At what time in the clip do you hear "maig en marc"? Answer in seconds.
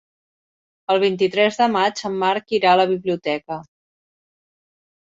1.75-2.57